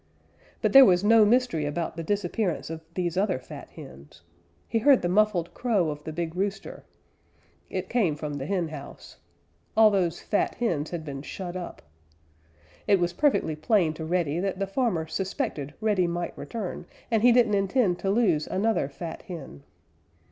But 0.63 0.73
there 0.73 0.83
was 0.83 1.03
no 1.03 1.25
mystery 1.25 1.63
about 1.63 1.95
the 1.95 2.01
disappearance 2.01 2.71
of 2.71 2.81
these 2.95 3.17
other 3.17 3.37
fat 3.37 3.69
hens. 3.69 4.23
He 4.67 4.79
heard 4.79 5.03
the 5.03 5.07
muffled 5.07 5.53
crow 5.53 5.91
of 5.91 6.05
the 6.05 6.11
big 6.11 6.35
rooster. 6.35 6.85
It 7.69 7.87
came 7.87 8.15
from 8.15 8.33
the 8.39 8.47
henhouse. 8.47 9.17
All 9.77 9.91
those 9.91 10.19
fat 10.19 10.55
hens 10.55 10.89
had 10.89 11.05
been 11.05 11.21
shut 11.21 11.55
up. 11.55 11.83
It 12.87 12.99
was 12.99 13.13
perfectly 13.13 13.55
plain 13.55 13.93
to 13.93 14.03
Reddy 14.03 14.39
that 14.39 14.57
the 14.57 14.65
farmer 14.65 15.05
suspected 15.05 15.75
Reddy 15.81 16.07
might 16.07 16.35
return, 16.35 16.87
and 17.11 17.21
he 17.21 17.31
didn't 17.31 17.53
intend 17.53 17.99
to 17.99 18.09
lose 18.09 18.47
another 18.47 18.89
fat 18.89 19.21
hen. 19.21 19.61